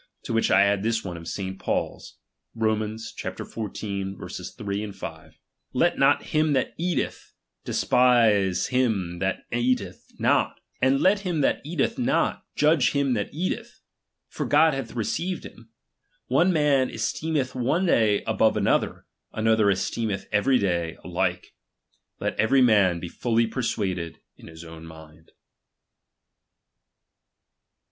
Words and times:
To 0.23 0.33
which 0.33 0.49
I 0.49 0.63
add 0.63 0.81
this 0.81 1.03
one 1.03 1.15
of 1.15 1.27
Saint 1.27 1.59
Paul's 1.59 2.17
(Rom. 2.55 2.79
xiv. 2.79 4.57
3, 4.57 4.91
5): 4.91 5.39
Let 5.73 5.99
not 5.99 6.25
kirn 6.25 6.53
that 6.53 6.75
eatethy 6.79 7.33
despise 7.63 8.67
him 8.69 9.19
that 9.19 9.43
eateth 9.51 10.07
not, 10.17 10.59
and 10.81 11.01
let 11.01 11.17
not 11.17 11.19
him 11.19 11.41
that 11.41 11.61
eateth 11.63 11.99
not, 11.99 12.45
judge 12.55 12.93
him 12.93 13.13
that 13.13 13.31
eateth; 13.31 13.79
for 14.27 14.47
God 14.47 14.73
hath 14.73 14.95
received 14.95 15.45
him. 15.45 15.69
One 16.25 16.51
man 16.51 16.89
esteemeth 16.89 17.53
one 17.53 17.85
day 17.85 18.23
above 18.23 18.57
another, 18.57 19.05
another 19.31 19.69
esteemeth 19.69 20.25
every 20.31 20.57
day 20.57 20.97
alike. 21.03 21.53
Let 22.19 22.35
every 22.39 22.63
man 22.63 22.99
he 23.03 23.07
fully 23.07 23.45
persuaded 23.45 24.19
in 24.35 24.47
his 24.47 24.63
ovm 24.65 24.83
mind. 24.85 25.31